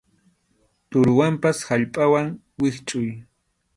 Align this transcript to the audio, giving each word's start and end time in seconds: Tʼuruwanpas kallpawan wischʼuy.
Tʼuruwanpas 0.89 1.57
kallpawan 1.67 2.27
wischʼuy. 2.61 3.09